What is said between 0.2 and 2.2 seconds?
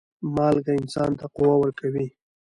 مالګه انسان ته قوه ورکوي.